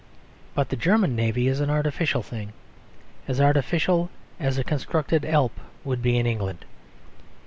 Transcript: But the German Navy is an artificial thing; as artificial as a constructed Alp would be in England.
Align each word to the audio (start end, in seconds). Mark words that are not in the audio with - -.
But 0.55 0.69
the 0.69 0.75
German 0.75 1.15
Navy 1.15 1.47
is 1.47 1.59
an 1.59 1.69
artificial 1.69 2.23
thing; 2.23 2.53
as 3.27 3.39
artificial 3.39 4.09
as 4.39 4.57
a 4.57 4.63
constructed 4.63 5.23
Alp 5.25 5.59
would 5.85 6.01
be 6.01 6.17
in 6.17 6.25
England. 6.25 6.65